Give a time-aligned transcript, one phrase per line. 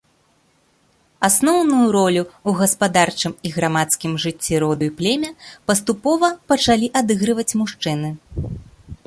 [1.27, 5.31] Асноўную ролю ў гаспадарчым і грамадскім жыцці роду і племя
[5.69, 8.09] паступова пачалі адыгрываць мужчыны.